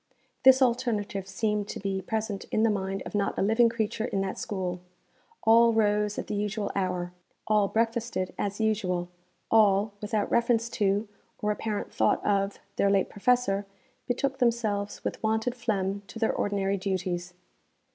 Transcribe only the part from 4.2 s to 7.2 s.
that school. All rose at the usual hour;